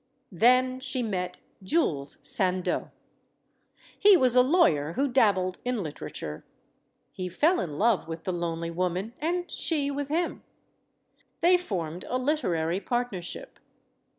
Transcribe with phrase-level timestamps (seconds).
[0.31, 2.89] Then she met Jules Sandeau.
[3.99, 6.43] He was a lawyer who dabbled in literature.
[7.11, 10.41] He fell in love with the lonely woman and she with him.
[11.41, 13.59] They formed a literary partnership.